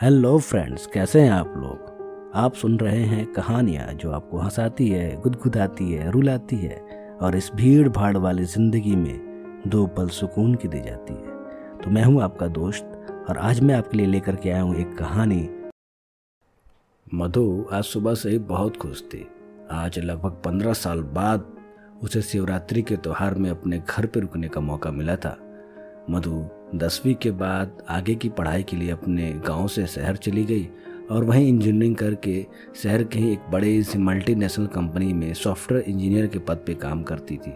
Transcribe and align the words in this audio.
Hello 0.00 0.38
friends, 0.38 0.86
कैसे 0.86 1.20
हैं 1.20 1.30
आप 1.30 1.54
लोग? 1.56 2.30
आप 2.34 2.54
सुन 2.54 2.78
रहे 2.78 3.02
हैं 3.04 3.24
कहानियाँ 3.32 3.86
जो 3.92 4.10
आपको 4.10 4.38
हंसाती 4.38 4.88
है, 4.88 5.20
गुदगुदाती 5.20 5.92
है, 5.92 6.10
रुलाती 6.10 6.56
है 6.56 6.78
और 7.22 7.36
इस 7.36 7.50
भीड़ 7.54 7.88
भाड़ 7.88 8.16
वाली 8.16 8.44
ज़िंदगी 8.44 8.94
में 8.96 9.62
दो 9.66 9.86
पल 9.86 10.08
सुकून 10.08 10.54
की 10.54 10.68
दी 10.68 10.80
जाती 10.80 11.14
है। 11.14 11.78
तो 11.78 11.90
मैं 11.90 12.04
हूँ 12.04 12.22
आपका 12.22 12.46
दोस्त 12.48 13.26
और 13.28 13.38
आज 13.38 13.60
मैं 13.60 13.74
आपके 13.74 13.96
लिए 13.96 14.06
लेकर 14.06 14.36
के 14.36 14.50
आया 14.50 14.62
हूँ 14.62 14.76
एक 14.76 14.96
कहानी। 14.98 15.48
मधु 17.14 17.66
आज 17.72 17.84
सुबह 17.84 18.14
से 18.14 18.30
ही 18.30 18.38
बहुत 18.38 18.76
खुश 18.76 19.02
थी। 19.02 19.26
आज 19.70 19.98
लगभग 19.98 20.40
पंद्रह 20.44 20.72
साल 20.72 21.02
बाद 21.12 21.52
उसे 22.02 22.22
शिवरात्रि 22.22 22.82
के 22.82 22.96
त्यौहार 22.96 23.34
में 23.34 23.50
अपने 23.50 23.82
घर 23.88 24.06
पर 24.06 24.20
रुकने 24.20 24.48
का 24.48 24.60
मौका 24.60 24.90
मिला 24.90 25.16
था। 25.16 25.36
मधु 26.10 26.44
दसवीं 26.74 27.14
के 27.14 27.30
बाद 27.30 27.82
आगे 27.90 28.14
की 28.14 28.28
पढ़ाई 28.28 28.62
के 28.62 28.76
लिए 28.76 28.90
अपने 28.90 29.30
गाँव 29.46 29.68
से 29.68 29.86
शहर 29.86 30.16
चली 30.16 30.44
गई 30.44 30.68
और 31.10 31.24
वहीं 31.24 31.48
इंजीनियरिंग 31.48 31.96
करके 31.96 32.46
शहर 32.82 33.02
के 33.04 33.18
ही 33.18 33.32
एक 33.32 33.50
बड़े 33.50 33.82
सी 33.82 33.98
मल्टीनेशनल 33.98 34.66
कंपनी 34.66 35.12
में 35.12 35.32
सॉफ्टवेयर 35.34 35.84
इंजीनियर 35.84 36.26
के 36.26 36.38
पद 36.38 36.62
पे 36.66 36.74
काम 36.74 37.02
करती 37.02 37.36
थी। 37.36 37.52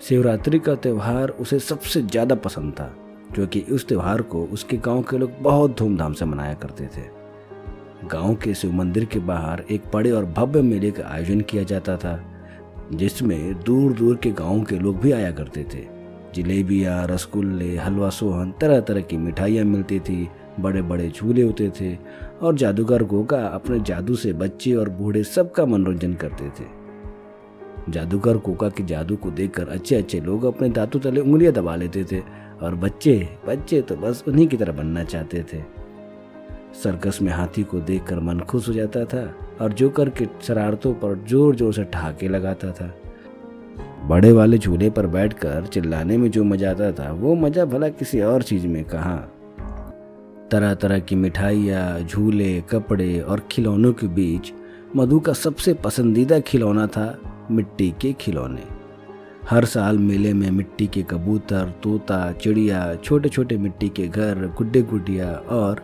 शिवरात्रि 0.00 0.58
का 0.58 0.74
त्यौहार 0.74 1.28
उसे 1.30 1.58
सबसे 1.58 2.02
ज़्यादा 2.02 2.34
पसंद 2.34 2.72
था 2.72 2.86
क्योंकि 3.34 3.60
उस 3.60 3.86
त्यौहार 3.88 4.22
को 4.22 4.44
उसके 4.44 4.76
गाँव 4.76 5.02
के 5.02 5.18
लोग 5.18 5.32
बहुत 5.42 5.76
धूमधाम 5.78 6.12
से 6.12 6.24
मनाया 6.24 6.54
करते 6.54 6.86
थे। 6.86 7.06
गाँव 8.08 8.34
के 8.34 8.54
शिव 8.54 8.72
मंदिर 8.72 9.04
के 9.04 9.18
बाहर 9.18 9.64
एक 9.70 9.90
बड़े 9.94 10.10
और 10.10 10.24
भव्य 10.24 10.62
मेले 10.62 10.90
का 10.90 11.08
आयोजन 11.08 11.40
किया 11.40 11.62
जाता 11.62 11.96
था, 11.96 12.18
जिसमें 12.92 13.62
दूर 13.62 13.92
दूर 13.92 14.16
के 14.16 14.30
गाँव 14.32 14.64
के 14.64 14.78
लोग 14.78 15.00
भी 15.00 15.12
आया 15.12 15.30
करते 15.30 15.64
थे। 15.74 15.97
जलेबियाँ 16.38 17.06
रसगुल्ले, 17.06 17.76
हलवा, 17.76 18.08
सोहन 18.10 18.52
तरह 18.60 18.80
तरह 18.80 19.00
की 19.00 19.16
मिठाइयाँ 19.16 19.64
मिलती 19.64 20.00
थी 20.00 20.28
बड़े 20.60 20.82
बड़े 20.82 21.08
झूले 21.10 21.42
होते 21.42 21.68
थे 21.70 21.96
और 22.42 22.54
जादूगर 22.54 23.02
गोगा 23.04 23.46
अपने 23.46 23.78
जादू 23.80 24.14
से 24.16 24.32
बच्चे 24.34 24.74
और 24.74 24.88
बूढ़े 24.90 25.22
सबका 25.24 25.66
मनोरंजन 25.66 26.14
करते 26.14 26.48
थे। 26.50 26.66
जादूगर 27.92 28.36
कोका 28.38 28.68
के 28.68 28.82
जादू 28.84 29.16
को 29.16 29.30
देखकर 29.30 29.68
अच्छे 29.68 29.96
अच्छे 29.96 30.20
लोग 30.20 30.44
अपने 30.44 30.68
दांतों 30.68 31.00
तले 31.00 31.20
उंगलियाँ 31.20 31.52
दबा 31.52 31.76
लेते 31.76 32.04
थे 32.04 32.20
और 32.62 32.74
बच्चे 32.74 33.16
बच्चे 33.46 33.80
तो 33.82 33.96
बस 33.96 34.24
उन्हीं 34.28 34.46
की 34.46 34.56
तरह 34.56 34.72
बनना 34.72 35.04
चाहते 35.04 35.42
थे। 35.52 35.62
सर्कस 36.82 37.18
में 37.22 37.32
हाथी 37.32 37.62
को 37.62 37.80
देखकर 37.80 38.20
मन 38.20 38.40
खुश 38.40 38.68
हो 38.68 38.72
जाता 38.74 39.04
था 39.04 39.22
और 39.60 39.72
जोकर 39.72 40.08
के 40.10 40.26
शरारतों 40.42 40.94
पर 40.94 41.24
ज़ोर 41.28 41.56
ज़ोर 41.56 41.72
से 41.74 41.84
ठहाके 41.84 42.28
लगाता 42.28 42.72
था। 42.72 42.92
बड़े 44.06 44.32
वाले 44.32 44.58
झूले 44.58 44.90
पर 44.90 45.06
बैठकर 45.06 45.66
चिल्लाने 45.66 46.16
में 46.16 46.30
जो 46.30 46.44
मज़ा 46.44 46.70
आता 46.70 46.92
था, 46.92 47.12
वो 47.12 47.34
मज़ा 47.34 47.64
भला 47.64 47.88
किसी 47.88 48.20
और 48.20 48.42
चीज़ 48.42 48.66
में 48.66 48.84
कहा? 48.84 49.16
तरह 50.50 50.74
तरह 50.74 50.98
की 50.98 51.16
मिठाइयाँ, 51.16 52.00
झूले, 52.00 52.60
कपड़े 52.60 53.20
और 53.20 53.48
खिलौनों 53.50 53.92
के 53.92 54.06
बीच 54.06 54.52
मधु 54.96 55.20
का 55.20 55.32
सबसे 55.32 55.74
पसंदीदा 55.74 56.40
खिलौना 56.40 56.86
था 56.86 57.18
मिट्टी 57.50 57.94
के 58.00 58.12
खिलौने। 58.12 58.62
हर 59.50 59.64
साल 59.64 59.98
मेले 59.98 60.32
में 60.34 60.50
मिट्टी 60.50 60.86
के 60.86 61.02
कबूतर, 61.02 61.74
तोता, 61.82 62.32
चिड़िया 62.32 62.94
छोटे 62.94 63.28
छोटे 63.28 63.56
मिट्टी 63.56 63.88
के 63.88 64.08
घर 64.08 64.54
गुड्डे 64.58 64.82
गुडिया 64.82 65.32
और 65.32 65.82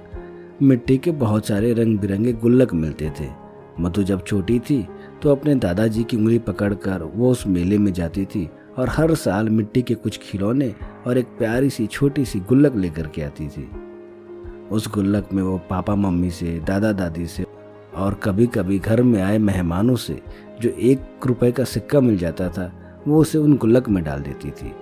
मिट्टी 0.63 0.99
के 0.99 1.11
बहुत 1.11 1.47
सारे 1.47 1.73
रंग 1.73 1.99
बिरंगे 1.99 2.33
गुल्लक 2.33 2.75
मिलते 2.75 3.11
थे। 3.21 3.29
मधु 3.81 4.03
जब 4.03 4.25
छोटी 4.25 4.59
थी 4.59 4.89
तो 5.23 5.31
अपने 5.31 5.55
दादाजी 5.55 6.05
की 6.05 6.17
उंगली 6.17 6.39
पकड़कर 6.39 7.03
वो 7.03 7.31
उस 7.31 7.47
मेले 7.47 7.79
में 7.79 7.93
जाती 7.93 8.25
थी 8.25 8.51
और 8.79 8.89
हर 8.89 9.15
साल 9.15 9.49
मिट्टी 9.49 9.83
के 9.83 9.95
कुछ 9.95 10.19
खिलौने 10.19 10.75
और 11.07 11.19
एक 11.19 11.27
प्यारी 11.27 11.71
सी, 11.71 11.87
छोटी 11.87 12.25
सी 12.25 12.41
गुल्लक 12.41 12.77
लेकर 12.77 13.07
के 13.07 13.23
आती 13.23 13.49
थी। 13.49 13.71
उस 14.71 14.91
गुल्लक 14.95 15.29
में 15.33 15.43
वो 15.43 15.59
पापा 15.71 15.95
मम्मी 15.95 16.31
से, 16.31 16.61
दादा 16.61 16.93
दादी 16.93 17.27
से 17.27 17.45
और 17.97 18.15
कभी 18.15 18.47
कभी 18.47 18.79
घर 18.79 19.03
में 19.03 19.23
आए 19.23 19.39
मेहमानों 19.39 19.97
से 19.97 20.21
जो 20.61 20.69
एक 20.69 21.27
रुपए 21.27 21.53
का 21.53 21.65
सिक्का 21.65 22.01
मिल 22.01 22.19
जाता 22.19 22.49
था, 22.49 22.73
वो 23.09 23.21
उसे 23.21 23.39
उन 23.39 23.57
गुल्लक 23.57 23.89
में 23.89 24.05
डाल 24.05 24.21
देती 24.21 24.51
थी। 24.51 24.73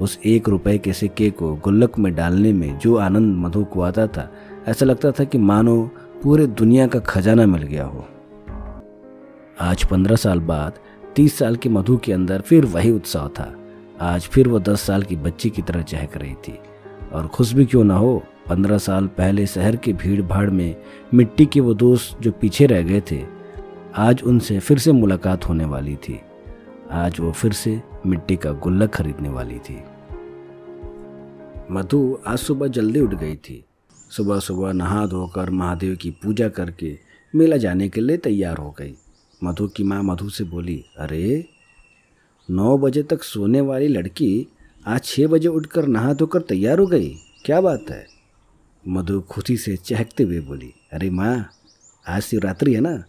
उस 0.00 0.18
एक 0.26 0.48
रुपए 0.48 0.78
के 0.78 0.92
सिक्के 0.92 1.30
को 1.30 1.54
गुल्लक 1.54 1.98
में 1.98 2.14
डालने 2.14 2.52
में 2.52 2.78
जो 2.78 2.96
आनंद 2.96 3.36
मधु 3.36 3.64
को 3.64 3.80
आता 3.80 4.06
था, 4.06 4.32
ऐसा 4.68 4.86
लगता 4.86 5.10
था 5.10 5.24
कि 5.24 5.38
मानो 5.38 5.90
पूरे 6.22 6.46
दुनिया 6.46 6.86
का 6.86 6.98
खजाना 6.98 7.46
मिल 7.46 7.62
गया 7.62 7.84
हो। 7.84 8.06
आज 9.60 9.84
पंद्रह 9.84 10.16
साल 10.16 10.40
बाद, 10.40 10.78
तीस 11.16 11.38
साल 11.38 11.56
की 11.56 11.68
मधु 11.68 11.96
के 11.96 12.12
अंदर 12.12 12.40
फिर 12.40 12.64
वही 12.64 12.90
उत्साह 12.90 13.28
था। 13.28 13.56
आज 14.00 14.22
फिर 14.22 14.48
वो 14.48 14.60
दस 14.60 14.80
साल 14.80 15.02
की 15.02 15.16
बच्ची 15.16 15.50
की 15.50 15.62
तरह 15.62 15.82
चहक 15.82 16.16
रही 16.16 16.34
थी। 16.34 16.58
और 17.12 17.28
खुश 17.28 17.52
भी 17.52 17.66
क्यों 17.66 17.84
ना 17.84 17.96
हो, 17.96 18.22
पंद्रह 18.48 18.78
साल 18.78 19.06
पहले 19.06 19.46
शहर 19.46 19.76
की 19.76 19.92
भीड़ 19.92 20.22
भाड़ 20.22 20.50
में 20.50 20.76
मिट्टी 21.14 21.46
के 21.46 21.60
वो 21.60 21.74
दोस्त 21.74 22.20
जो 22.20 22.32
पीछे 22.32 22.66
रह 22.66 22.82
गए 22.82 23.02
थे, 23.10 23.24
आज 23.96 24.22
उनसे 24.22 24.58
फिर 24.58 24.78
से 24.78 24.92
मुलाकात 24.92 25.48
होने 25.48 25.64
वाली 25.64 25.96
थी। 25.96 26.20
आज 26.90 27.20
वो 27.20 27.32
फिर 27.32 27.52
से 27.52 27.82
मिट्टी 28.06 28.36
का 28.36 28.52
गुल्लक 28.52 28.90
खरीदने 28.90 29.28
वाली 29.28 29.58
थी। 29.58 29.84
मधु 31.70 32.18
आज 32.26 32.38
सुबह 32.38 32.66
जल्दी 32.66 33.00
उठ 33.00 33.14
गई 33.14 33.36
थी। 33.36 33.64
सुबह 34.10 34.38
सुबह 34.38 34.72
नहा 34.72 35.06
धोकर 35.06 35.50
महादेव 35.50 35.96
की 35.96 36.10
पूजा 36.10 36.48
करके 36.48 36.98
मेला 37.34 37.56
जाने 37.56 37.88
के 37.88 38.00
लिए 38.00 38.16
तैयार 38.16 38.56
हो 38.56 38.70
गई। 38.78 38.94
मधु 39.44 39.68
की 39.68 39.84
माँ 39.84 40.02
मधु 40.02 40.28
से 40.30 40.44
बोली, 40.44 40.84
अरे, 40.98 41.44
नौ 42.50 42.76
बजे 42.78 43.02
तक 43.02 43.22
सोने 43.22 43.60
वाली 43.60 43.88
लड़की 43.88 44.46
आज 44.86 45.04
छः 45.04 45.26
बजे 45.26 45.48
उठकर 45.48 45.86
नहा 45.86 46.12
धोकर 46.12 46.42
तैयार 46.42 46.78
हो 46.78 46.86
गई। 46.86 47.14
क्या 47.44 47.60
बात 47.60 47.84
है? 47.90 48.06
मधु 48.88 49.20
खुशी 49.20 49.56
से 49.56 49.76
चहकते 49.76 50.22
हुए 50.22 50.40
बोली, 50.40 50.72
अरे 50.92 51.10
माँ, 51.10 51.50
आज 52.08 52.22
शिवरात्रि 52.22 52.74
है 52.74 52.80
ना 52.80 53.04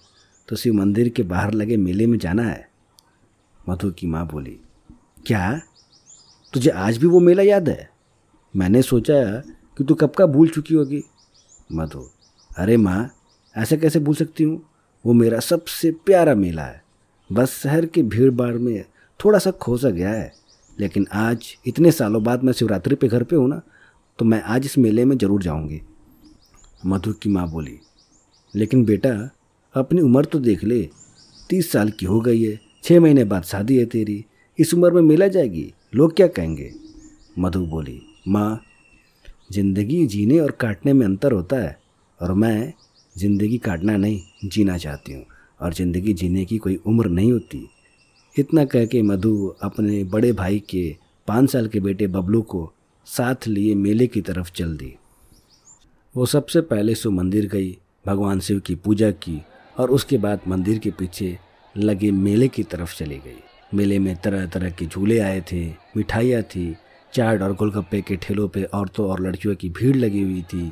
तो 0.47 0.55
शिव 0.55 0.73
मंदिर 0.73 1.09
के 1.09 1.23
बाहर 1.23 1.53
लगे 1.53 1.77
मेले 1.77 2.07
में 2.07 2.17
जाना 2.17 2.43
है। 2.43 2.69
मधु 3.69 3.91
की 3.91 4.07
माँ 4.07 4.27
बोली, 4.27 4.59
क्या? 5.27 5.61
तुझे 6.53 6.69
आज 6.69 6.97
भी 6.97 7.07
वो 7.07 7.19
मेला 7.19 7.43
याद 7.43 7.69
है? 7.69 7.89
मैंने 8.55 8.81
सोचा 8.81 9.23
कि 9.77 9.83
तू 9.83 9.95
कब 9.95 10.09
का 10.09 10.25
भूल 10.25 10.49
चुकी 10.49 10.73
होगी। 10.73 11.03
मधु, 11.71 12.09
अरे 12.57 12.77
माँ, 12.77 13.09
ऐसे 13.55 13.77
कैसे 13.77 13.99
भूल 13.99 14.15
सकती 14.15 14.43
हूँ? 14.43 14.63
वो 15.05 15.13
मेरा 15.13 15.39
सबसे 15.41 15.91
प्यारा 16.05 16.35
मेला 16.35 16.63
है। 16.63 16.83
बस 17.29 17.59
शहर 17.59 17.85
की 17.85 18.03
भीड़ 18.05 18.31
भाड़ 18.31 18.55
में 18.55 18.83
थोड़ा 19.19 19.39
सा 19.39 19.51
खो 19.53 19.77
सा 19.77 19.89
गया 19.89 20.09
है। 20.11 20.31
लेकिन 20.77 21.05
आज, 21.13 21.55
इतने 21.67 21.91
सालों 21.91 22.23
बाद 22.23 22.43
मैं 22.43 22.53
शिवरात्रि 22.53 22.95
पे 22.95 23.07
घर 23.07 23.23
पे 23.23 23.35
हूँ 23.35 23.47
ना 23.49 23.61
तो 24.19 24.25
मैं 24.25 24.41
आज 24.43 24.65
इस 24.65 24.77
मेले 24.77 25.05
में 25.05 25.17
ज़रूर 25.17 25.41
जाऊँगी। 25.43 25.81
मधु 26.85 27.13
की 27.13 27.29
माँ 27.29 27.49
बोली, 27.51 27.79
लेकिन 28.53 28.83
बेटा, 28.85 29.09
अपनी 29.75 30.01
उम्र 30.01 30.25
तो 30.25 30.39
देख 30.39 30.63
ले। 30.63 30.81
तीस 31.49 31.71
साल 31.71 31.89
की 31.89 32.05
हो 32.05 32.19
गई 32.21 32.43
है 32.43 32.59
छः 32.83 32.99
महीने 32.99 33.23
बाद 33.23 33.43
शादी 33.43 33.77
है 33.77 33.85
तेरी। 33.85 34.23
इस 34.59 34.73
उम्र 34.73 34.91
में 34.91 35.01
मेला 35.01 35.27
जाएगी, 35.27 35.73
लोग 35.95 36.15
क्या 36.15 36.27
कहेंगे? 36.29 36.71
मधु 37.39 37.65
बोली, 37.65 38.01
माँ, 38.27 38.61
ज़िंदगी 39.51 40.05
जीने 40.07 40.39
और 40.39 40.51
काटने 40.51 40.93
में 40.93 41.05
अंतर 41.05 41.31
होता 41.31 41.55
है, 41.57 41.77
और 42.19 42.33
मैं 42.33 42.73
ज़िंदगी 43.17 43.57
काटना 43.57 43.97
नहीं, 43.97 44.21
जीना 44.45 44.77
चाहती 44.77 45.13
हूँ। 45.13 45.25
और 45.61 45.73
ज़िंदगी 45.73 46.13
जीने 46.13 46.45
की 46.45 46.57
कोई 46.57 46.75
उम्र 46.75 47.09
नहीं 47.09 47.31
होती। 47.31 47.69
इतना 48.39 48.65
कह 48.65 48.85
के 48.85 49.01
मधु 49.01 49.55
अपने 49.61 50.03
बड़े 50.03 50.31
भाई 50.31 50.59
के 50.59 50.95
पाँच 51.27 51.49
साल 51.49 51.67
के 51.67 51.79
बेटे 51.79 52.07
बबलू 52.07 52.41
को 52.41 52.71
साथ 53.07 53.47
लिए 53.47 53.75
मेले 53.75 54.07
की 54.07 54.21
तरफ़ 54.21 54.51
चल 54.51 54.75
दी। 54.77 54.93
वो 56.15 56.25
सबसे 56.25 56.61
पहले 56.61 56.95
सो 56.95 57.11
मंदिर 57.11 57.47
गई, 57.47 57.77
भगवान 58.05 58.39
शिव 58.39 58.59
की 58.59 58.75
पूजा 58.75 59.11
की 59.11 59.41
और 59.77 59.91
उसके 59.91 60.17
बाद 60.17 60.41
मंदिर 60.47 60.79
के 60.79 60.91
पीछे 60.91 61.37
लगे 61.77 62.11
मेले 62.11 62.47
की 62.47 62.63
तरफ़ 62.63 62.97
चली 62.97 63.17
गई। 63.17 63.41
मेले 63.73 63.99
में 63.99 64.15
तरह 64.15 64.45
तरह 64.45 64.69
के 64.69 64.85
झूले 64.85 65.19
आए 65.19 65.41
थे, 65.51 65.65
मिठाइयाँ 65.97 66.41
थी, 66.41 66.75
चाट 67.13 67.41
और 67.41 67.53
गोलगप्पे 67.53 68.01
के 68.01 68.15
ठेलों 68.15 68.47
पे 68.47 68.63
औरतों 68.63 69.09
और 69.09 69.21
लड़कियों 69.21 69.55
की 69.55 69.69
भीड़ 69.69 69.95
लगी 69.95 70.21
हुई 70.21 70.41
थी। 70.41 70.71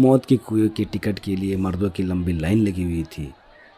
मौत 0.00 0.24
के 0.24 0.36
कुएँ 0.36 0.68
के 0.68 0.84
टिकट 0.84 1.18
के 1.18 1.36
लिए 1.36 1.56
मर्दों 1.56 1.90
की 1.90 2.02
लंबी 2.02 2.32
लाइन 2.32 2.58
लगी 2.58 2.82
हुई 2.82 3.02
थी। 3.02 3.32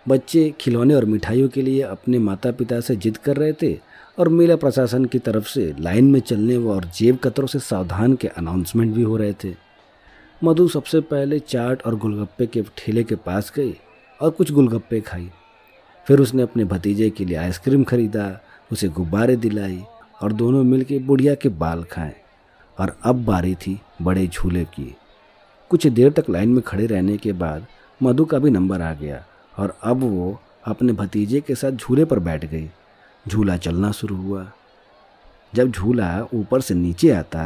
बच्चे 0.09 0.55
खिलौने 0.61 0.95
और 0.95 1.05
मिठाइयों 1.05 1.49
के 1.49 1.63
लिए 1.63 1.83
अपने 1.83 2.19
माता 2.19 2.53
पिता 2.53 2.81
से 2.81 2.97
जिद 2.97 3.17
कर 3.17 3.37
रहे 3.37 3.53
थे 3.53 3.79
और 4.19 4.29
मेला 4.29 4.57
प्रशासन 4.57 5.05
की 5.05 5.19
तरफ़ 5.19 5.49
से 5.49 5.75
लाइन 5.81 6.11
में 6.11 6.21
चलने 6.21 6.57
और 6.57 6.85
जेब 6.85 7.17
कतरों 7.17 7.47
से 7.47 7.59
सावधान 7.59 8.15
के 8.15 8.29
अनाउंसमेंट 8.29 8.95
भी 8.95 9.03
हो 9.03 9.17
रहे 9.17 9.33
थे। 9.33 9.55
मधु 10.45 10.69
सबसे 10.69 11.01
पहले 11.01 11.39
चाट 11.39 11.83
और 11.83 11.97
गोलगप्पे 11.97 12.47
के 12.47 12.63
ठेले 12.63 13.05
के 13.05 13.15
पास 13.15 13.53
गई 13.57 13.75
और 14.21 14.31
कुछ 14.31 14.53
गोलगप्पे 14.53 15.01
खाई। 15.01 15.31
फिर 16.07 16.21
उसने 16.21 16.43
अपने 16.43 16.65
भतीजे 16.65 17.11
के 17.11 17.25
लिए 17.25 17.37
आइसक्रीम 17.37 17.85
खरीदा, 17.85 18.41
उसे 18.73 18.89
गुब्बारे 18.89 19.37
दिलाई 19.37 19.83
और 20.23 20.33
दोनों 20.33 20.65
मिलके 20.65 20.99
बुढ़िया 20.99 21.35
के 21.35 21.49
बाल 21.49 21.85
खाएँ 21.85 22.15
और 22.79 22.97
अब 23.03 23.25
बारी 23.25 23.55
थी 23.55 23.81
बड़े 24.03 24.27
झूले 24.27 24.65
की। 24.65 24.95
कुछ 25.73 25.87
देर 25.89 26.11
तक 26.13 26.31
लाइन 26.31 26.49
में 26.49 26.63
खड़े 26.63 26.87
रहने 26.87 27.17
के 27.17 27.33
बाद 27.35 27.67
मधु 28.01 28.25
का 28.25 28.39
भी 28.39 28.51
नंबर 28.51 28.81
आ 28.83 28.93
गया 28.95 29.25
और 29.55 29.77
अब 29.83 30.03
वो 30.03 30.39
अपने 30.67 30.93
भतीजे 30.93 31.41
के 31.41 31.55
साथ 31.55 31.73
झूले 31.73 32.05
पर 32.05 32.19
बैठ 32.21 32.45
गई। 32.45 32.69
झूला 33.27 33.57
चलना 33.57 33.91
शुरू 33.93 34.17
हुआ। 34.17 34.47
जब 35.53 35.71
झूला 35.71 36.09
ऊपर 36.35 36.61
से 36.61 36.75
नीचे 36.75 37.11
आता 37.13 37.45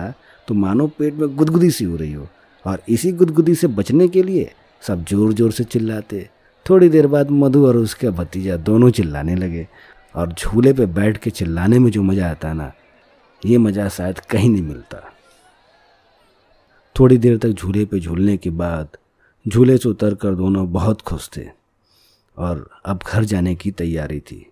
तो 0.48 0.54
मानो 0.54 0.86
पेट 0.98 1.14
में 1.14 1.34
गुदगुदी 1.36 1.70
सी 1.70 1.84
हो 1.84 1.96
रही 1.96 2.12
हो 2.12 2.28
और 2.64 2.82
इसी 2.88 3.12
गुदगुदी 3.14 3.54
से 3.54 3.66
बचने 3.70 4.08
के 4.08 4.22
लिए 4.22 4.50
सब 4.82 5.04
ज़ोर 5.04 5.32
ज़ोर 5.32 5.52
से 5.52 5.64
चिल्लाते। 5.66 6.28
थोड़ी 6.66 6.88
देर 6.88 7.06
बाद 7.06 7.30
मधु 7.32 7.66
और 7.66 7.76
उसका 7.76 8.10
भतीजा 8.12 8.56
दोनों 8.58 8.90
चिल्लाने 8.90 9.34
लगे 9.36 9.66
और 10.14 10.32
झूले 10.32 10.72
पे 10.72 10.86
बैठ 10.88 11.16
के 11.18 11.30
चिल्लाने 11.30 11.78
में 11.78 11.90
जो 11.90 12.02
मज़ा 12.02 12.30
आता 12.30 12.52
ना, 12.52 12.72
ये 13.42 13.58
मज़ा 13.58 13.88
शायद 13.88 14.18
कहीं 14.20 14.50
नहीं 14.50 14.62
मिलता। 14.62 15.02
थोड़ी 16.98 17.16
देर 17.18 17.36
तक 17.38 17.48
झूले 17.48 17.84
पे 17.84 17.98
झूलने 18.00 18.36
के 18.36 18.50
बाद 18.50 18.96
झूले 19.46 19.76
से 19.78 19.88
उतर 19.88 20.14
कर 20.14 20.34
दोनों 20.34 20.72
बहुत 20.72 21.00
खुश 21.00 21.28
थे 21.36 21.44
और 22.36 22.68
अब 22.86 23.00
घर 23.08 23.24
जाने 23.24 23.54
की 23.54 23.70
तैयारी 23.70 24.20
थी। 24.20 24.46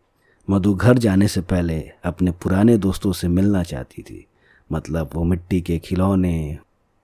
मधु 0.49 0.75
घर 0.75 0.99
जाने 0.99 1.29
से 1.29 1.41
पहले 1.41 1.79
अपने 2.05 2.31
पुराने 2.33 2.77
दोस्तों 2.79 3.13
से 3.13 3.29
मिलना 3.29 3.63
चाहती 3.63 4.03
थी। 4.03 4.27
मतलब 4.73 5.11
वो 5.15 5.25
मिट्टी 5.25 5.61
के 5.61 5.79
खिलौने, 5.79 6.59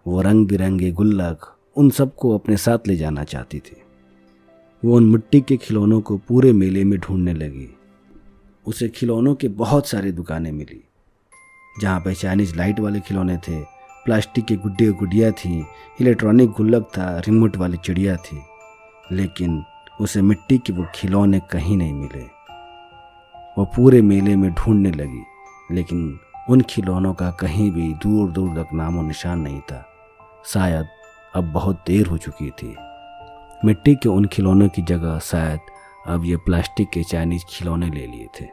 वो 0.06 0.20
रंग 0.22 0.46
बिरंगे 0.46 0.90
गुल्लक, 0.90 1.56
उन 1.76 1.90
सबको 1.90 2.34
अपने 2.38 2.56
साथ 2.56 2.86
ले 2.86 2.96
जाना 2.96 3.24
चाहती 3.24 3.58
थी। 3.58 3.82
वो 4.84 4.96
उन 4.96 5.10
मिट्टी 5.10 5.40
के 5.40 5.56
खिलौनों 5.56 6.00
को 6.00 6.16
पूरे 6.18 6.52
मेले 6.52 6.84
में 6.84 6.98
ढूँढने 7.00 7.34
लगी। 7.34 7.68
उसे 8.66 8.88
खिलौनों 8.88 9.34
के 9.34 9.48
बहुत 9.48 9.88
सारी 9.88 10.12
दुकानें 10.12 10.52
मिली, 10.52 10.84
जहाँ 11.80 12.00
पे 12.00 12.14
चाइनीज़ 12.14 12.56
लाइट 12.56 12.80
वाले 12.80 13.00
खिलौने 13.00 13.36
थे 13.48 13.79
प्लास्टिक 14.04 14.44
के 14.44 14.56
गुड्डे 14.56 14.88
गुडिया 14.88 15.30
थी, 15.30 15.66
इलेक्ट्रॉनिक 16.00 16.50
गुल्लक 16.50 16.82
था, 16.82 17.18
रिमोट 17.18 17.56
वाली 17.56 17.76
चिड़िया 17.76 18.16
थी। 18.16 18.42
लेकिन 19.12 19.64
उसे 20.00 20.22
मिट्टी 20.22 20.58
के 20.58 20.72
वो 20.72 20.86
खिलौने 20.94 21.40
कहीं 21.40 21.76
नहीं 21.76 21.92
मिले। 21.92 22.22
वो 23.58 23.64
पूरे 23.64 24.02
मेले 24.02 24.36
में 24.36 24.54
ढूँढने 24.54 24.90
लगी, 24.90 25.22
लेकिन 25.72 26.20
उन 26.50 26.60
खिलौनों 26.60 27.14
का 27.14 27.30
कहीं 27.30 27.70
भी 27.70 27.94
दूर 27.94 28.30
दूर 28.30 28.50
तक 28.50 28.72
नामो 28.72 29.02
निशान 29.02 29.40
नहीं 29.40 29.60
था। 29.60 29.88
शायद 30.46 30.86
अब 31.34 31.52
बहुत 31.52 31.84
देर 31.86 32.06
हो 32.06 32.18
चुकी 32.18 32.50
थी। 32.50 32.76
मिट्टी 33.64 33.94
के 33.94 34.08
उन 34.08 34.24
खिलौनों 34.24 34.68
की 34.68 34.82
जगह 34.82 35.18
शायद 35.18 35.60
अब 36.06 36.24
ये 36.24 36.36
प्लास्टिक 36.36 36.90
के 36.90 37.02
चाइनीज़ 37.02 37.44
खिलौने 37.48 37.90
ले 37.90 38.06
लिए 38.06 38.28
थे। 38.40 38.46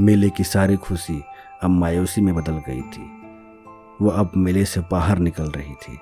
मेले 0.00 0.30
की 0.30 0.44
सारी 0.44 0.76
खुशी 0.76 1.22
अब 1.62 1.70
मायूसी 1.70 2.20
में 2.20 2.34
बदल 2.34 2.52
गई 2.52 2.80
थी। 2.80 3.15
वो 4.02 4.10
अब 4.10 4.32
मेले 4.36 4.64
से 4.64 4.80
बाहर 4.80 5.18
निकल 5.18 5.50
रही 5.50 5.74
थी। 5.74 5.98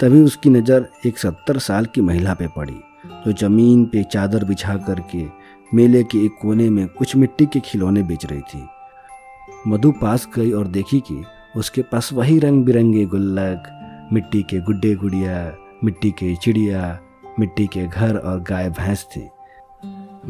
तभी 0.00 0.22
उसकी 0.22 0.50
नज़र 0.50 0.88
एक 1.06 1.18
सत्तर 1.18 1.58
साल 1.58 1.86
की 1.86 2.00
महिला 2.00 2.34
पे 2.34 2.46
पड़ी, 2.46 2.80
जो 3.26 3.32
ज़मीन 3.32 3.84
पे 3.84 4.02
चादर 4.02 4.44
बिछा 4.44 4.76
करके 4.76 5.24
मेले 5.74 6.02
के 6.04 6.24
एक 6.26 6.38
कोने 6.42 6.68
में 6.70 6.86
कुछ 6.88 7.16
मिट्टी 7.16 7.46
के 7.46 7.60
खिलौने 7.60 8.02
बेच 8.02 8.26
रही 8.26 8.40
थी। 8.40 8.66
मधु 9.66 9.92
पास 9.92 10.28
गई 10.36 10.52
और 10.52 10.66
देखी 10.68 11.00
कि 11.00 11.22
उसके 11.56 11.82
पास 11.82 12.12
वही 12.12 12.38
रंग 12.38 12.64
बिरंगे 12.64 13.04
गुल्लक, 13.06 13.62
मिट्टी 14.12 14.42
के 14.42 14.60
गुड्डे 14.60 14.94
गुड़िया, 14.94 15.56
मिट्टी 15.84 16.10
के 16.10 16.34
चिड़िया, 16.36 16.98
मिट्टी 17.38 17.66
के 17.66 17.86
घर 17.86 18.16
और 18.16 18.40
गाय 18.40 18.70
भैंस 18.70 19.04
थी। 19.04 19.28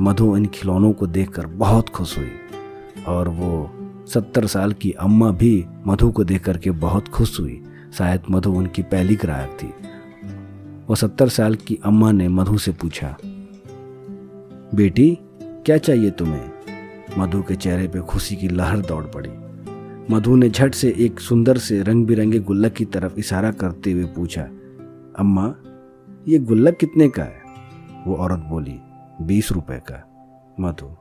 मधु 0.01 0.37
इन 0.37 0.47
खिलौनों 0.47 0.93
को 0.93 1.07
देखकर 1.07 1.47
बहुत 1.47 1.89
खुश 1.89 2.19
हुई 2.19 2.33
और 3.09 3.29
वो 3.29 3.71
सत्तर 4.15 4.47
साल 4.47 4.73
की 4.73 4.91
अम्मा 4.91 5.31
भी 5.31 5.65
मधु 5.87 6.11
को 6.11 6.25
देख 6.25 6.45
करके 6.45 6.71
बहुत 6.71 7.09
खुश 7.09 7.41
हुई। 7.41 7.63
शायद 7.99 8.23
मधु 8.31 8.53
उनकी 8.53 8.83
पहली 8.83 9.17
ग्राहक 9.17 9.59
थी। 9.63 9.67
वो 10.89 10.95
सत्तर 10.95 11.29
साल 11.29 11.55
की 11.55 11.79
अम्मा 11.85 12.13
ने 12.13 12.29
मधु 12.29 12.59
से 12.59 12.73
पूछा, 12.73 13.17
बेटी, 14.75 15.19
क्या 15.43 15.77
चाहिए 15.79 16.11
तुम्हें? 16.11 16.51
मधु 17.19 17.43
के 17.43 17.55
चेहरे 17.55 17.89
पे 17.89 18.01
खुशी 18.01 18.37
की 18.37 18.49
लहर 18.49 18.79
दौड़ 18.79 19.05
पड़ी। 19.05 19.31
मधु 20.15 20.37
ने 20.37 20.49
झट 20.51 20.75
से 20.75 20.95
एक 20.99 21.21
सुंदर 21.21 21.59
से 21.59 21.83
रंग 21.83 22.07
बिरंगे 22.07 22.39
गुल्लक 22.39 22.73
की 22.73 22.85
तरफ़ 22.85 23.19
इशारा 23.19 23.51
करते 23.51 23.93
हुए 23.93 24.05
पूछा, 24.05 24.43
अम्मा, 25.19 25.55
ये 26.29 26.39
गुल्लक 26.39 26.77
कितने 26.77 27.09
का 27.09 27.23
है? 27.23 27.43
वो 28.07 28.15
औरत 28.15 28.39
बोली, 28.39 28.79
बीस 29.23 29.53
रुपए 29.53 29.81
का। 29.91 30.07
मधु, 30.61 30.97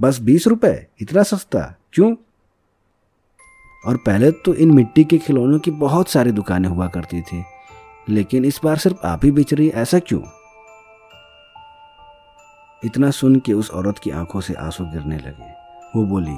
बस 0.00 0.20
बीस 0.20 0.46
रुपए? 0.46 0.86
इतना 1.00 1.22
सस्ता? 1.22 1.74
क्यों? 1.92 2.14
और 3.84 3.96
पहले 3.96 4.30
तो 4.30 4.54
इन 4.54 4.70
मिट्टी 4.70 5.04
के 5.04 5.18
खिलौनों 5.18 5.58
की 5.58 5.70
बहुत 5.70 6.08
सारी 6.08 6.32
दुकानें 6.32 6.68
हुआ 6.68 6.86
करती 6.86 7.20
थी, 7.22 7.44
लेकिन 8.08 8.44
इस 8.44 8.60
बार 8.64 8.76
सिर्फ़ 8.76 9.06
आप 9.06 9.24
ही 9.24 9.30
बेच 9.30 9.54
रही 9.54 9.68
ऐसा 9.68 9.98
क्यों? 9.98 10.20
इतना 12.84 13.10
सुन 13.10 13.36
के 13.36 13.52
उस 13.52 13.70
औरत 13.70 13.98
की 13.98 14.10
आँखों 14.10 14.40
से 14.40 14.54
आँसू 14.54 14.84
गिरने 14.84 15.16
लगे। 15.16 15.50
वो 15.96 16.04
बोली, 16.04 16.36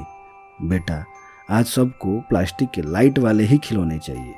बेटा, 0.68 1.04
आज 1.50 1.66
सबको 1.66 2.20
प्लास्टिक 2.20 2.70
के 2.70 2.82
लाइट 2.82 3.18
वाले 3.18 3.44
ही 3.44 3.58
खिलौने 3.58 3.98
चाहिए। 3.98 4.34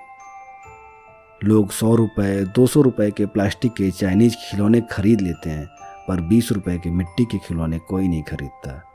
लोग 1.44 1.70
सौ 1.70 1.94
रुपये 1.94 2.44
दो 2.44 2.66
सौ 2.66 2.80
रुपये 2.80 3.10
के 3.10 3.26
प्लास्टिक 3.26 3.72
के 3.72 3.90
चाइनीज़ 3.90 4.36
खिलौने 4.36 4.80
खरीद 4.80 5.20
लेते 5.20 5.50
हैं, 5.50 5.66
पर 6.08 6.20
बीस 6.20 6.52
रुपए 6.52 6.78
के 6.78 6.90
मिट्टी 6.90 7.24
के 7.24 7.38
खिलौने 7.38 7.78
कोई 7.78 8.08
नहीं 8.08 8.22
खरीदता। 8.22 8.93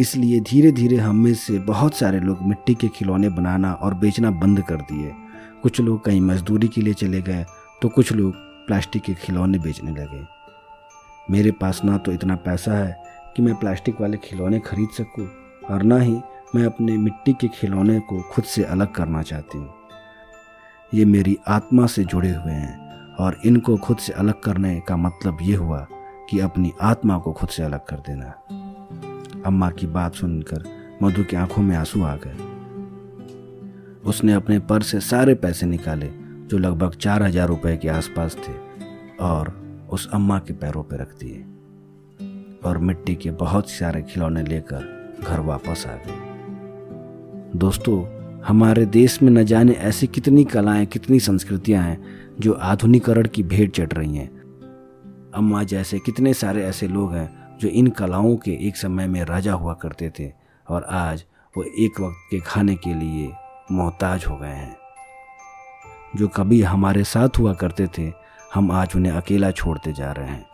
इसलिए 0.00 0.40
धीरे 0.40 0.70
धीरे 0.72 0.96
हम 0.96 1.16
में 1.16 1.34
से 1.34 1.58
बहुत 1.58 1.94
सारे 1.94 2.20
लोग 2.20 2.42
मिट्टी 2.42 2.74
के 2.74 2.88
खिलौने 2.88 3.28
बनाना 3.28 3.72
और 3.74 3.94
बेचना 3.94 4.30
बंद 4.30 4.62
कर 4.62 4.80
दिए। 4.82 5.12
कुछ 5.62 5.80
लोग 5.80 6.04
कहीं 6.04 6.20
मजदूरी 6.20 6.68
के 6.68 6.80
लिए 6.80 6.94
चले 6.94 7.20
गए 7.22 7.44
तो 7.82 7.88
कुछ 7.88 8.12
लोग 8.12 8.34
प्लास्टिक 8.66 9.02
के 9.02 9.14
खिलौने 9.14 9.58
बेचने 9.58 9.90
लगे। 9.90 10.24
मेरे 11.30 11.50
पास 11.50 11.80
ना 11.84 11.96
तो 11.96 12.12
इतना 12.12 12.36
पैसा 12.36 12.72
है 12.74 12.96
कि 13.36 13.42
मैं 13.42 13.54
प्लास्टिक 13.54 14.00
वाले 14.00 14.16
खिलौने 14.16 14.60
खरीद 14.60 14.88
सकूँ 14.90 15.26
और 15.70 15.82
ना 15.82 15.98
ही 15.98 16.16
मैं 16.54 16.64
अपने 16.64 16.96
मिट्टी 16.98 17.32
के 17.32 17.48
खिलौने 17.48 17.98
को 18.00 18.20
खुद 18.32 18.44
से 18.44 18.64
अलग 18.64 18.94
करना 18.94 19.22
चाहती 19.22 19.58
हूँ। 19.58 19.74
ये 20.92 21.04
मेरी 21.04 21.36
आत्मा 21.48 21.86
से 21.86 22.04
जुड़े 22.04 22.30
हुए 22.30 22.52
हैं 22.52 23.14
और 23.16 23.40
इनको 23.44 23.76
खुद 23.78 23.98
से 23.98 24.12
अलग 24.12 24.40
करने 24.40 24.78
का 24.80 24.96
मतलब 24.96 25.38
ये 25.42 25.56
हुआ 25.56 25.86
कि 26.30 26.40
अपनी 26.40 26.72
आत्मा 26.82 27.18
को 27.18 27.32
खुद 27.32 27.48
से 27.48 27.62
अलग 27.62 27.84
कर 27.84 27.96
देना। 28.06 28.34
अम्मा 29.46 29.70
की 29.70 29.86
बात 29.86 30.14
सुनकर 30.14 30.64
मधु 31.02 31.24
की 31.24 31.36
आँखों 31.36 31.62
में 31.62 31.76
आँसू 31.76 32.02
आ 32.02 32.16
गए। 32.16 32.36
उसने 34.04 34.32
अपने 34.32 34.58
पर 34.58 34.82
से 34.82 35.00
सारे 35.00 35.34
पैसे 35.34 35.66
निकाले, 35.66 36.10
जो 36.46 36.58
लगभग 36.58 36.94
चार 36.94 37.22
हज़ार 37.22 37.48
रुपए 37.48 37.76
के 37.76 37.88
आसपास 37.88 38.36
थे, 38.36 38.52
और 39.20 39.48
उस 39.90 40.10
अम्मा 40.12 40.38
के 40.38 40.52
पैरों 40.52 40.82
पर 40.82 40.96
रख 40.96 41.14
दिए। 41.18 41.44
और 42.64 42.78
मिट्टी 42.78 43.14
के 43.14 43.30
बहुत 43.30 43.70
सारे 43.70 44.02
खिलौने 44.02 44.42
लेकर 44.42 45.12
घर 45.24 45.40
वापस 45.40 45.86
आ 45.86 45.94
गए। 45.94 47.58
दोस्तों, 47.58 48.04
हमारे 48.44 48.86
देश 48.86 49.22
में 49.22 49.30
न 49.30 49.44
जाने 49.44 49.72
ऐसी 49.72 50.06
कितनी 50.06 50.44
कलाएँ, 50.44 50.86
कितनी 50.86 51.20
संस्कृतियाँ 51.20 51.82
हैं, 51.82 52.04
जो 52.40 52.52
आधुनिकरण 52.52 53.28
की 53.28 53.42
भेंट 53.42 53.72
चढ़ 53.72 53.92
रही 53.92 54.16
हैं। 54.16 54.40
अम्मा 55.34 55.62
जैसे 55.62 55.98
कितने 55.98 56.34
सारे 56.34 56.64
ऐसे 56.64 56.88
लोग 56.88 57.14
हैं 57.14 57.39
जो 57.60 57.68
इन 57.68 57.88
कलाओं 57.88 58.36
के 58.36 58.50
एक 58.68 58.76
समय 58.76 59.06
में 59.06 59.22
राजा 59.24 59.52
हुआ 59.52 59.74
करते 59.74 60.10
थे 60.18 60.30
और 60.66 60.84
आज 60.84 61.24
वो 61.54 61.64
एक 61.64 62.00
वक्त 62.00 62.16
के 62.30 62.40
खाने 62.40 62.74
के 62.74 62.94
लिए 62.94 63.32
मोहताज 63.72 64.24
हो 64.24 64.36
गए 64.36 64.46
हैं। 64.46 64.76
जो 66.16 66.28
कभी 66.28 66.62
हमारे 66.62 67.04
साथ 67.04 67.38
हुआ 67.38 67.52
करते 67.54 67.86
थे, 67.98 68.12
हम 68.54 68.70
आज 68.72 68.96
उन्हें 68.96 69.12
अकेला 69.12 69.50
छोड़ते 69.50 69.92
जा 69.92 70.12
रहे 70.12 70.28
हैं। 70.28 70.46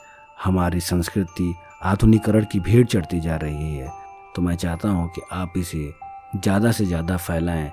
हमारी 0.45 0.81
संस्कृति 0.81 1.55
आधुनिकरण 1.83 2.45
की 2.45 2.61
भीड़ 2.61 2.87
चढ़ती 2.87 3.21
जा 3.21 3.37
रही 3.37 3.77
है। 3.77 3.93
तो 4.37 4.43
मैं 4.43 4.57
चाहता 4.57 4.89
हूँ 4.89 5.09
कि 5.09 5.23
आप 5.33 5.53
इसे 5.57 5.93
ज़्यादा 6.37 6.73
से 6.73 6.87
ज़्यादा 6.87 7.17
फैलाएँ, 7.17 7.71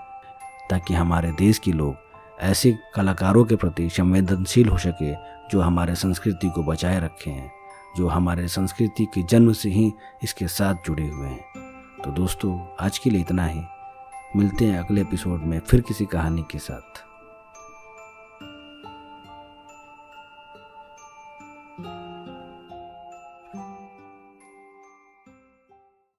ताकि 0.70 0.94
हमारे 0.94 1.32
देश 1.32 1.58
के 1.58 1.72
लोग 1.72 1.96
ऐसे 2.42 2.76
कलाकारों 2.96 3.44
के 3.46 3.56
प्रति 3.56 3.90
संवेदनशील 3.90 4.70
हो 4.70 4.78
सके, 4.78 5.14
जो 5.50 5.62
हमारे 5.62 5.96
संस्कृति 5.96 6.50
को 6.50 6.64
बचाए 6.64 7.00
रखे। 7.00 7.32
हैं 7.32 7.52
जो 7.98 8.08
हमारे 8.08 8.48
संस्कृति 8.48 9.06
के 9.06 9.24
जन्म 9.24 9.54
से 9.54 9.70
ही 9.70 9.94
इसके 10.24 10.48
साथ 10.48 10.76
जुड़े 10.86 11.08
हुए 11.08 11.28
हैं। 11.28 11.46
तो 12.06 12.12
दोस्तों, 12.12 12.76
आज 12.80 12.98
के 12.98 13.10
लिए 13.10 13.22
इतना 13.22 13.46
ही। 13.46 13.62
मिलते 14.36 14.66
हैं 14.66 14.80
अगले 14.80 15.02
एपिसोड 15.02 15.42
में 15.44 15.60
फिर 15.60 15.82
किसी 15.82 16.06
कहानी 16.06 16.46
के 16.52 16.60
साथ। 16.60 17.03